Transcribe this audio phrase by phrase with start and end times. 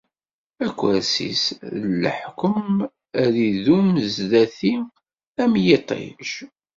[0.65, 1.43] Akersi-s
[1.79, 2.75] n leḥkwem
[3.23, 4.73] ad idum sdat-i,
[5.43, 6.29] am yiṭij.